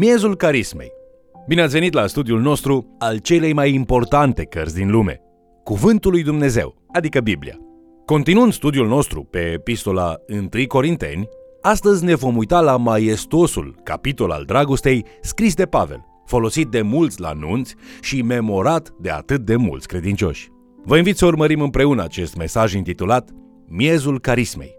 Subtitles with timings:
[0.00, 0.92] Miezul carismei.
[1.46, 5.20] Bine ați venit la studiul nostru al celei mai importante cărți din lume,
[5.64, 7.56] Cuvântul lui Dumnezeu, adică Biblia.
[8.04, 11.28] Continuând studiul nostru pe epistola 1 Corinteni,
[11.62, 17.20] astăzi ne vom uita la maestosul capitol al dragostei scris de Pavel, folosit de mulți
[17.20, 20.48] la nunți și memorat de atât de mulți credincioși.
[20.84, 23.30] Vă invit să urmărim împreună acest mesaj intitulat
[23.66, 24.77] Miezul carismei.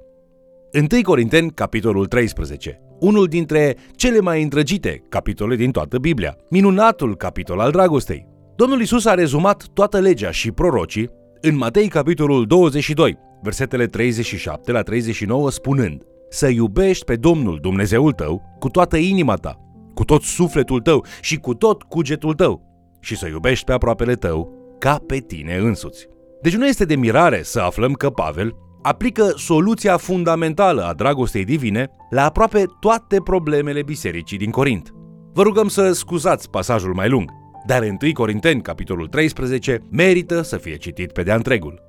[0.73, 7.59] 1 Corinteni, capitolul 13, unul dintre cele mai îndrăgite capitole din toată Biblia, minunatul capitol
[7.59, 8.27] al dragostei.
[8.55, 11.09] Domnul Isus a rezumat toată legea și prorocii
[11.41, 18.41] în Matei, capitolul 22, versetele 37 la 39, spunând Să iubești pe Domnul Dumnezeul tău
[18.59, 19.57] cu toată inima ta,
[19.93, 22.61] cu tot sufletul tău și cu tot cugetul tău
[22.99, 26.07] și să iubești pe aproapele tău ca pe tine însuți.
[26.41, 31.89] Deci nu este de mirare să aflăm că Pavel aplică soluția fundamentală a dragostei divine
[32.09, 34.93] la aproape toate problemele bisericii din Corint.
[35.33, 37.31] Vă rugăm să scuzați pasajul mai lung,
[37.65, 41.81] dar în 1 Corinteni, capitolul 13, merită să fie citit pe de-a întregul.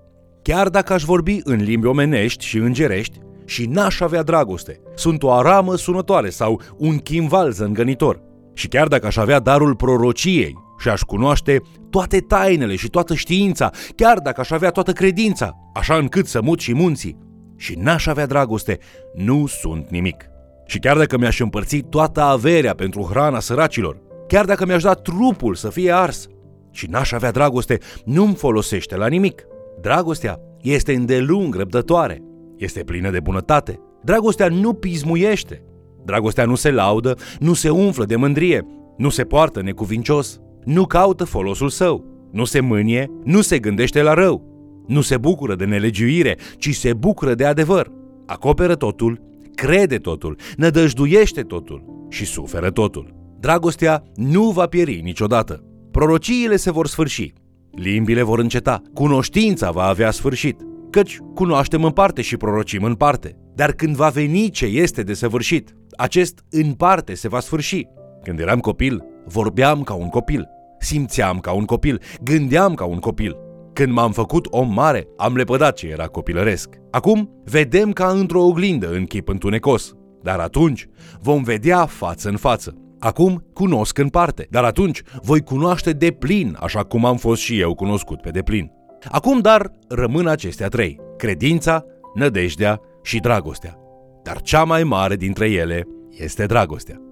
[0.43, 5.33] Chiar dacă aș vorbi în limbi omenești și îngerești și n-aș avea dragoste, sunt o
[5.33, 8.23] aramă sunătoare sau un chimval zângănitor.
[8.55, 13.71] Și chiar dacă aș avea darul prorociei și aș cunoaște toate tainele și toată știința,
[13.97, 17.19] chiar dacă aș avea toată credința, așa încât să mut și munții,
[17.57, 18.79] și n-aș avea dragoste,
[19.15, 20.25] nu sunt nimic.
[20.67, 25.55] Și chiar dacă mi-aș împărți toată averea pentru hrana săracilor, chiar dacă mi-aș da trupul
[25.55, 26.27] să fie ars,
[26.71, 29.47] și n-aș avea dragoste, nu-mi folosește la nimic.
[29.81, 32.23] Dragostea este îndelung răbdătoare,
[32.57, 33.81] este plină de bunătate.
[34.05, 35.65] Dragostea nu pismuiește.
[36.05, 41.25] Dragostea nu se laudă, nu se umflă de mândrie, nu se poartă necuvincios, nu caută
[41.25, 44.51] folosul său, nu se mânie, nu se gândește la rău,
[44.87, 47.91] nu se bucură de nelegiuire, ci se bucură de adevăr.
[48.27, 49.21] Acoperă totul,
[49.55, 53.15] crede totul, nădăjduiește totul și suferă totul.
[53.41, 55.65] Dragostea nu va pieri niciodată.
[55.91, 57.33] Prorociile se vor sfârși,
[57.71, 60.61] limbile vor înceta, cunoștința va avea sfârșit,
[60.91, 63.37] căci cunoaștem în parte și prorocim în parte.
[63.55, 67.87] Dar când va veni ce este de săvârșit, acest în parte se va sfârși.
[68.23, 70.49] Când eram copil, vorbeam ca un copil,
[70.79, 73.37] simțeam ca un copil, gândeam ca un copil.
[73.73, 76.69] Când m-am făcut om mare, am lepădat ce era copilăresc.
[76.91, 80.89] Acum vedem ca într-o oglindă în chip întunecos, dar atunci
[81.21, 82.75] vom vedea față în față.
[82.99, 87.61] Acum cunosc în parte, dar atunci voi cunoaște de plin, așa cum am fost și
[87.61, 88.71] eu cunoscut pe deplin.
[89.11, 93.79] Acum, dar, rămân acestea trei, credința, nădejdea și dragostea.
[94.23, 97.10] Dar cea mai mare dintre ele este dragostea.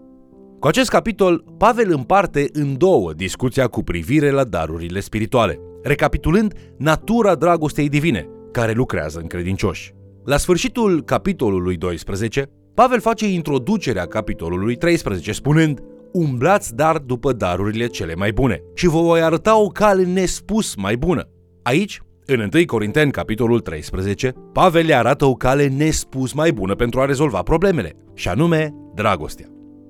[0.60, 7.34] Cu acest capitol, Pavel împarte în două discuția cu privire la darurile spirituale, recapitulând natura
[7.34, 9.94] dragostei divine, care lucrează în credincioși.
[10.24, 15.80] La sfârșitul capitolului 12, Pavel face introducerea capitolului 13, spunând
[16.12, 20.96] Umblați dar după darurile cele mai bune și vă voi arăta o cale nespus mai
[20.96, 21.28] bună.
[21.62, 27.00] Aici, în 1 Corinteni, capitolul 13, Pavel le arată o cale nespus mai bună pentru
[27.00, 29.46] a rezolva problemele, și anume dragostea.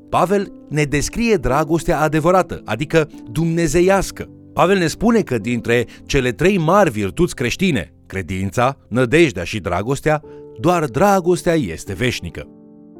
[0.08, 4.28] Pavel ne descrie dragostea adevărată, adică dumnezeiască.
[4.52, 10.22] Pavel ne spune că dintre cele trei mari virtuți creștine, credința, nădejdea și dragostea,
[10.60, 12.48] doar dragostea este veșnică.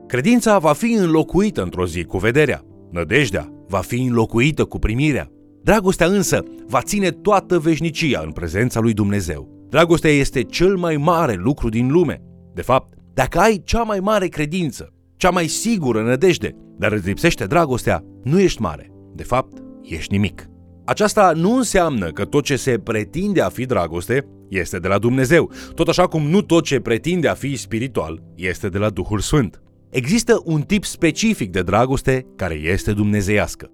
[0.06, 5.30] Credința va fi înlocuită într-o zi cu vederea, nădejdea va fi înlocuită cu primirea.
[5.62, 9.66] Dragostea însă va ține toată veșnicia în prezența lui Dumnezeu.
[9.68, 12.22] Dragostea este cel mai mare lucru din lume.
[12.54, 17.44] De fapt, dacă ai cea mai mare credință, cea mai sigură nădejde, dar îți lipsește
[17.44, 18.90] dragostea, nu ești mare.
[19.14, 20.46] De fapt, ești nimic.
[20.84, 25.50] Aceasta nu înseamnă că tot ce se pretinde a fi dragoste este de la Dumnezeu,
[25.74, 29.62] tot așa cum nu tot ce pretinde a fi spiritual este de la Duhul Sfânt.
[29.90, 33.70] Există un tip specific de dragoste care este dumnezeiască.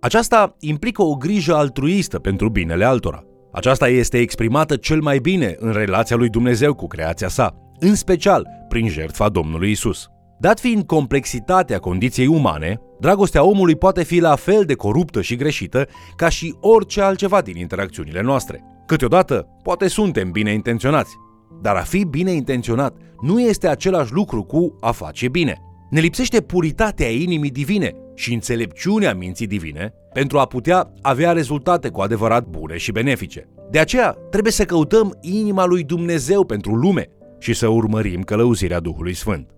[0.00, 3.24] Aceasta implică o grijă altruistă pentru binele altora.
[3.52, 8.46] Aceasta este exprimată cel mai bine în relația lui Dumnezeu cu creația sa, în special
[8.68, 10.11] prin jertfa Domnului Isus.
[10.42, 15.86] Dat fiind complexitatea condiției umane, dragostea omului poate fi la fel de coruptă și greșită
[16.16, 18.64] ca și orice altceva din interacțiunile noastre.
[18.86, 21.16] Câteodată, poate suntem bine intenționați,
[21.60, 25.56] dar a fi bine intenționat nu este același lucru cu a face bine.
[25.90, 32.00] Ne lipsește puritatea inimii divine și înțelepciunea minții divine pentru a putea avea rezultate cu
[32.00, 33.48] adevărat bune și benefice.
[33.70, 39.14] De aceea, trebuie să căutăm inima lui Dumnezeu pentru lume și să urmărim călăuzirea Duhului
[39.14, 39.50] Sfânt.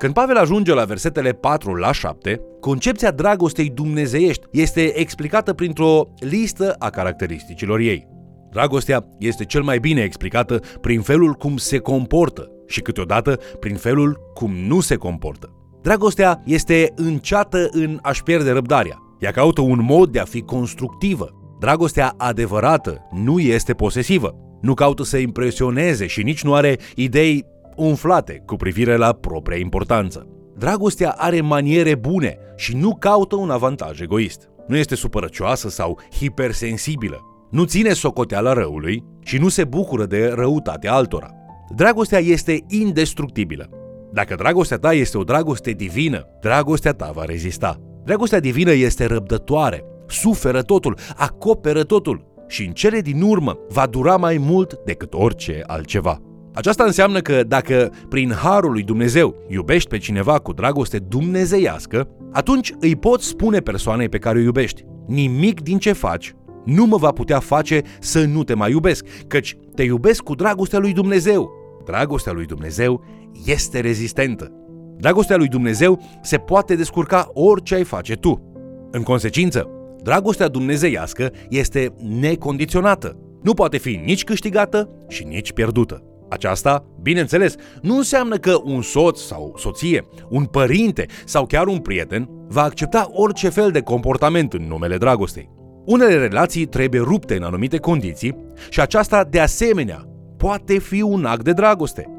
[0.00, 6.74] Când Pavel ajunge la versetele 4 la 7, concepția dragostei dumnezeiești este explicată printr-o listă
[6.78, 8.06] a caracteristicilor ei.
[8.50, 14.18] Dragostea este cel mai bine explicată prin felul cum se comportă și câteodată prin felul
[14.34, 15.48] cum nu se comportă.
[15.82, 18.98] Dragostea este înceată în a-și pierde răbdarea.
[19.18, 21.56] Ea caută un mod de a fi constructivă.
[21.58, 24.34] Dragostea adevărată nu este posesivă.
[24.60, 27.44] Nu caută să impresioneze și nici nu are idei
[27.76, 30.26] umflate cu privire la propria importanță.
[30.56, 34.48] Dragostea are maniere bune și nu caută un avantaj egoist.
[34.66, 37.20] Nu este supărăcioasă sau hipersensibilă.
[37.50, 41.30] Nu ține socoteala răului și nu se bucură de răutatea altora.
[41.76, 43.68] Dragostea este indestructibilă.
[44.12, 47.76] Dacă dragostea ta este o dragoste divină, dragostea ta va rezista.
[48.04, 54.16] Dragostea divină este răbdătoare, suferă totul, acoperă totul și în cele din urmă va dura
[54.16, 56.20] mai mult decât orice altceva.
[56.54, 62.72] Aceasta înseamnă că dacă prin harul lui Dumnezeu iubești pe cineva cu dragoste dumnezeiască, atunci
[62.80, 67.10] îi poți spune persoanei pe care o iubești, nimic din ce faci nu mă va
[67.10, 71.50] putea face să nu te mai iubesc, căci te iubesc cu dragostea lui Dumnezeu.
[71.84, 73.04] Dragostea lui Dumnezeu
[73.46, 74.52] este rezistentă.
[74.96, 78.42] Dragostea lui Dumnezeu se poate descurca orice ai face tu.
[78.90, 79.68] În consecință,
[80.02, 83.16] dragostea dumnezeiască este necondiționată.
[83.42, 86.09] Nu poate fi nici câștigată și nici pierdută.
[86.30, 92.28] Aceasta, bineînțeles, nu înseamnă că un soț sau soție, un părinte sau chiar un prieten
[92.48, 95.50] va accepta orice fel de comportament în numele dragostei.
[95.84, 98.36] Unele relații trebuie rupte în anumite condiții
[98.68, 100.04] și aceasta, de asemenea,
[100.36, 102.10] poate fi un act de dragoste.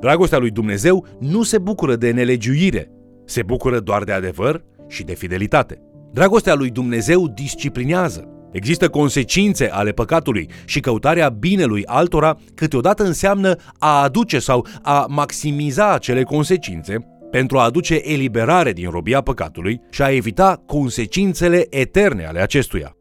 [0.00, 2.90] Dragostea lui Dumnezeu nu se bucură de nelegiuire,
[3.24, 5.80] se bucură doar de adevăr și de fidelitate.
[6.12, 8.35] Dragostea lui Dumnezeu disciplinează.
[8.56, 15.92] Există consecințe ale păcatului și căutarea binelui altora câteodată înseamnă a aduce sau a maximiza
[15.92, 22.40] acele consecințe pentru a aduce eliberare din robia păcatului și a evita consecințele eterne ale
[22.40, 22.96] acestuia.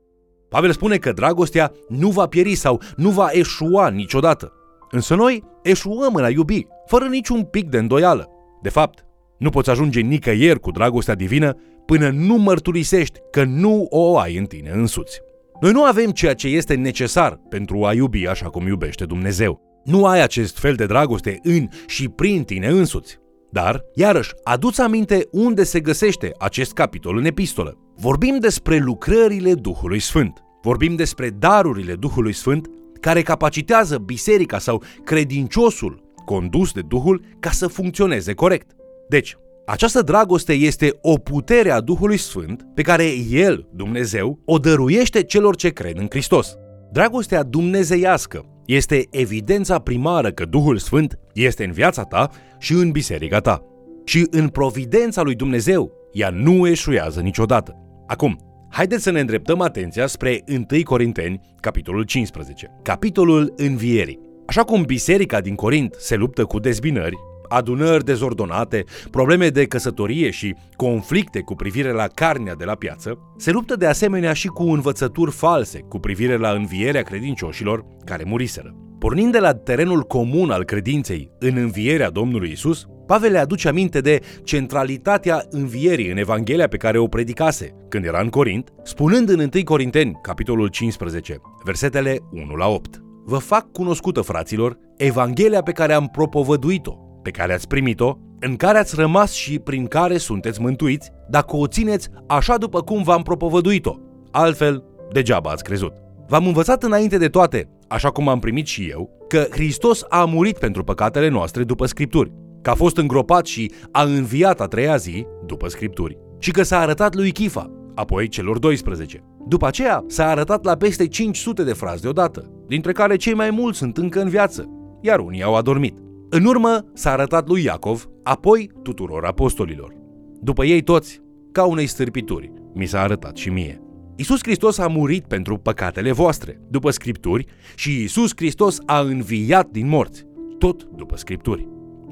[0.49, 4.51] Pavel spune că dragostea nu va pieri sau nu va eșua niciodată.
[4.91, 8.29] Însă noi eșuăm în a iubi, fără niciun pic de îndoială.
[8.61, 9.05] De fapt,
[9.37, 11.55] nu poți ajunge nicăieri cu dragostea divină
[11.85, 15.21] până nu mărturisești că nu o ai în tine însuți.
[15.65, 19.61] Noi nu avem ceea ce este necesar pentru a iubi așa cum iubește Dumnezeu.
[19.83, 23.19] Nu ai acest fel de dragoste în și prin tine însuți.
[23.51, 27.77] Dar, iarăși, aduți aminte unde se găsește acest capitol în epistolă.
[27.95, 30.43] Vorbim despre lucrările Duhului Sfânt.
[30.61, 32.67] Vorbim despre darurile Duhului Sfânt
[32.99, 38.71] care capacitează biserica sau credinciosul condus de Duhul ca să funcționeze corect.
[39.09, 45.23] Deci, această dragoste este o putere a Duhului Sfânt pe care El, Dumnezeu, o dăruiește
[45.23, 46.55] celor ce cred în Hristos.
[46.91, 52.29] Dragostea dumnezeiască este evidența primară că Duhul Sfânt este în viața ta
[52.59, 53.63] și în biserica ta.
[54.03, 57.75] Și în providența lui Dumnezeu, ea nu eșuează niciodată.
[58.07, 58.39] Acum,
[58.71, 64.19] haideți să ne îndreptăm atenția spre 1 Corinteni, capitolul 15, capitolul învierii.
[64.45, 67.15] Așa cum biserica din Corint se luptă cu dezbinări,
[67.55, 73.51] adunări dezordonate, probleme de căsătorie și conflicte cu privire la carnea de la piață, se
[73.51, 78.75] luptă de asemenea și cu învățături false cu privire la învierea credincioșilor care muriseră.
[78.99, 83.99] Pornind de la terenul comun al credinței în învierea Domnului Isus, Pavel le aduce aminte
[83.99, 89.39] de centralitatea învierii în Evanghelia pe care o predicase când era în Corint, spunând în
[89.39, 92.99] 1 Corinteni, capitolul 15, versetele 1 la 8.
[93.25, 96.93] Vă fac cunoscută, fraților, Evanghelia pe care am propovăduit-o,
[97.25, 101.67] pe care ați primit-o, în care ați rămas și prin care sunteți mântuiți, dacă o
[101.67, 103.95] țineți așa după cum v-am propovăduit-o.
[104.31, 105.93] Altfel, degeaba ați crezut.
[106.27, 110.57] V-am învățat înainte de toate, așa cum am primit și eu, că Hristos a murit
[110.57, 115.25] pentru păcatele noastre după Scripturi, că a fost îngropat și a înviat a treia zi
[115.45, 119.23] după Scripturi și că s-a arătat lui Chifa, apoi celor 12.
[119.47, 123.77] După aceea s-a arătat la peste 500 de frați deodată, dintre care cei mai mulți
[123.77, 124.69] sunt încă în viață,
[125.01, 126.04] iar unii au adormit.
[126.29, 129.95] În urmă s-a arătat lui Iacov, apoi tuturor apostolilor.
[130.41, 133.81] După ei toți, ca unei stârpituri, mi s-a arătat și mie.
[134.15, 139.87] Isus Hristos a murit pentru păcatele voastre, după Scripturi, și Isus Hristos a înviat din
[139.87, 140.25] morți,
[140.57, 141.67] tot după Scripturi.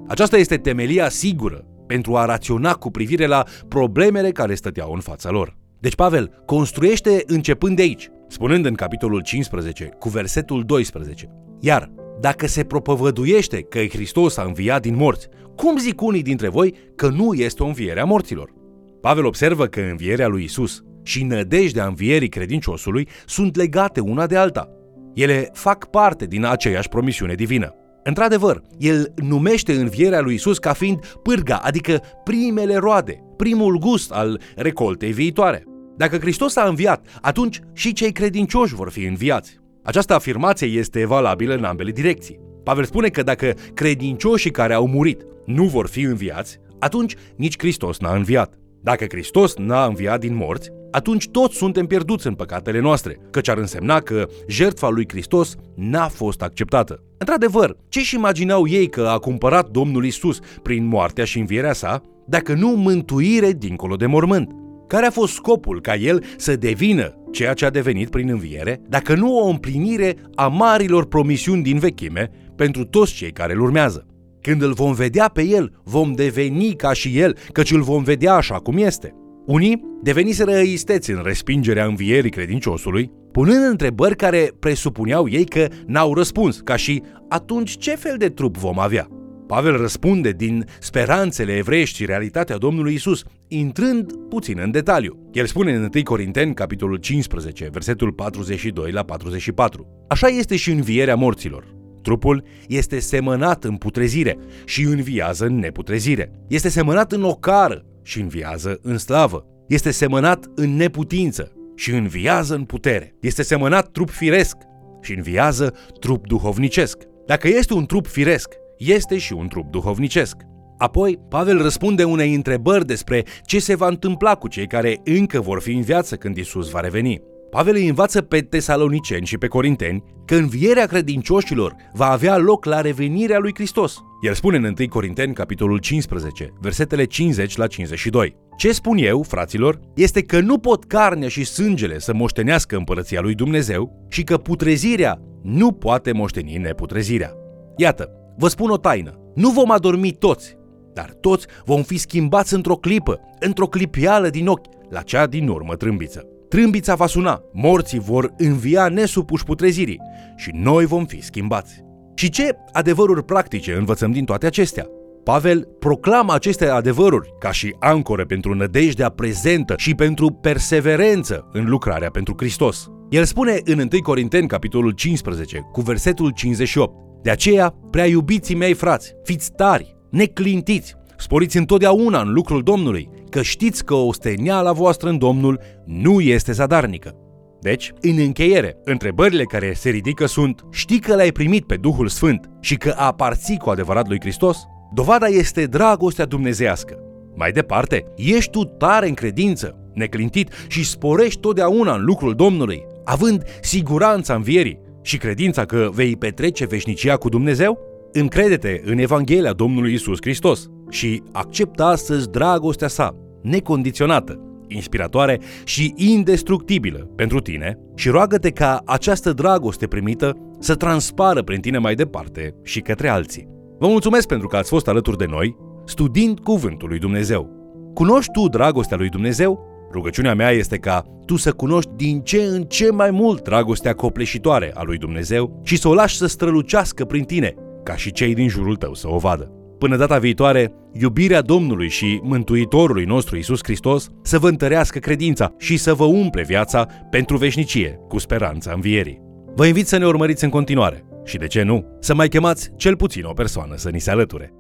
[0.08, 5.30] Aceasta este temelia sigură pentru a raționa cu privire la problemele care stăteau în fața
[5.30, 5.58] lor.
[5.80, 11.30] Deci Pavel construiește începând de aici, spunând în capitolul 15 cu versetul 12.
[11.60, 11.92] Iar
[12.24, 17.08] dacă se propovăduiește că Hristos a înviat din morți, cum zic unii dintre voi că
[17.08, 18.54] nu este o înviere a morților?
[19.02, 24.70] Pavel observă că învierea lui Isus și nădejdea învierii credinciosului sunt legate una de alta.
[25.14, 27.74] Ele fac parte din aceeași promisiune divină.
[28.04, 34.42] Într-adevăr, el numește învierea lui Isus ca fiind pârga, adică primele roade, primul gust al
[34.56, 35.64] recoltei viitoare.
[35.98, 39.63] Dacă Hristos a înviat, atunci și cei credincioși vor fi înviați.
[39.84, 42.40] Această afirmație este valabilă în ambele direcții.
[42.64, 48.00] Pavel spune că dacă credincioșii care au murit nu vor fi înviați, atunci nici Hristos
[48.00, 48.54] n-a înviat.
[48.82, 53.58] Dacă Hristos n-a înviat din morți, atunci toți suntem pierduți în păcatele noastre, căci ar
[53.58, 57.04] însemna că jertfa lui Hristos n-a fost acceptată.
[57.18, 62.54] Într-adevăr, ce-și imaginau ei că a cumpărat Domnul Isus prin moartea și învierea sa, dacă
[62.54, 64.63] nu mântuire dincolo de mormânt?
[64.88, 69.16] Care a fost scopul ca el să devină ceea ce a devenit prin înviere, dacă
[69.16, 74.08] nu o împlinire a marilor promisiuni din vechime pentru toți cei care îl urmează?
[74.42, 78.34] Când îl vom vedea pe el, vom deveni ca și el, căci îl vom vedea
[78.34, 79.14] așa cum este.
[79.46, 86.60] Unii deveniseră isteți în respingerea învierii credinciosului, punând întrebări care presupuneau ei că n-au răspuns,
[86.64, 89.08] ca și atunci ce fel de trup vom avea?
[89.48, 95.30] Pavel răspunde din speranțele evreiești și realitatea Domnului Isus, intrând puțin în detaliu.
[95.32, 100.06] El spune în 1 Corinteni, capitolul 15, versetul 42 la 44.
[100.08, 101.74] Așa este și învierea morților.
[102.02, 106.32] Trupul este semănat în putrezire și înviază în neputrezire.
[106.48, 109.46] Este semănat în ocară și înviază în slavă.
[109.68, 113.16] Este semănat în neputință și înviază în putere.
[113.22, 114.58] Este semănat trup firesc
[115.02, 116.98] și înviază trup duhovnicesc.
[117.26, 118.50] Dacă este un trup firesc,
[118.86, 120.36] este și un trup duhovnicesc.
[120.78, 125.62] Apoi, Pavel răspunde unei întrebări despre ce se va întâmpla cu cei care încă vor
[125.62, 127.22] fi în viață când Isus va reveni.
[127.50, 132.82] Pavel îi învață pe tesaloniceni și pe corinteni că învierea credincioșilor va avea loc la
[132.82, 133.98] revenirea lui Hristos.
[134.22, 138.36] El spune în 1 Corinteni, capitolul 15, versetele 50 la 52.
[138.58, 143.36] Ce spun eu, fraților, este că nu pot carnea și sângele să moștenească împărăția lui
[143.36, 147.32] Dumnezeu și că putrezirea nu poate moșteni neputrezirea.
[147.78, 150.58] Iată, vă spun o taină, nu vom adormi toți,
[150.94, 155.76] dar toți vom fi schimbați într-o clipă, într-o clipială din ochi, la cea din urmă
[155.76, 156.28] trâmbiță.
[156.50, 160.02] Trâmbița va suna, morții vor învia nesupuși putrezirii
[160.36, 161.84] și noi vom fi schimbați.
[162.16, 164.88] Și ce adevăruri practice învățăm din toate acestea?
[165.24, 172.10] Pavel proclamă aceste adevăruri ca și ancore pentru nădejdea prezentă și pentru perseverență în lucrarea
[172.10, 172.88] pentru Hristos.
[173.10, 178.74] El spune în 1 Corinteni, capitolul 15, cu versetul 58, De aceea, prea iubiții mei
[178.74, 185.18] frați, fiți tari, neclintiți, sporiți întotdeauna în lucrul Domnului, că știți că osteniala voastră în
[185.18, 187.16] Domnul nu este zadarnică.
[187.62, 192.50] Deci, în încheiere, întrebările care se ridică sunt Știi că l-ai primit pe Duhul Sfânt
[192.60, 194.58] și că aparții cu adevărat lui Hristos?
[194.94, 196.98] Dovada este dragostea dumnezească.
[197.36, 203.44] Mai departe, ești tu tare în credință, neclintit și sporești totdeauna în lucrul Domnului, având
[203.62, 207.80] siguranța învierii și credința că vei petrece veșnicia cu Dumnezeu?
[208.12, 217.10] Încrede-te în Evanghelia Domnului Isus Hristos și acceptă astăzi dragostea sa, necondiționată, inspiratoare și indestructibilă
[217.16, 222.80] pentru tine și roagă-te ca această dragoste primită să transpară prin tine mai departe și
[222.80, 223.48] către alții.
[223.80, 225.56] Vă mulțumesc pentru că ați fost alături de noi,
[225.86, 227.50] studiind Cuvântul lui Dumnezeu.
[227.94, 229.72] Cunoști tu dragostea lui Dumnezeu?
[229.92, 234.72] Rugăciunea mea este ca tu să cunoști din ce în ce mai mult dragostea copleșitoare
[234.74, 237.54] a lui Dumnezeu și să o lași să strălucească prin tine,
[237.84, 239.52] ca și cei din jurul tău să o vadă.
[239.78, 245.78] Până data viitoare, iubirea Domnului și Mântuitorului nostru Isus Hristos să vă întărească credința și
[245.78, 249.22] să vă umple viața pentru veșnicie cu speranța învierii.
[249.56, 252.96] Vă invit să ne urmăriți în continuare și, de ce nu, să mai chemați cel
[252.96, 254.54] puțin o persoană să ni se alăture.